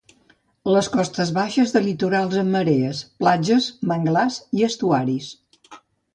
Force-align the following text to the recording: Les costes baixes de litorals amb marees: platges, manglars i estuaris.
Les 0.75 0.87
costes 0.93 1.31
baixes 1.35 1.73
de 1.75 1.81
litorals 1.87 2.39
amb 2.45 2.55
marees: 2.57 3.03
platges, 3.25 3.69
manglars 3.93 4.41
i 4.61 4.67
estuaris. 4.71 5.31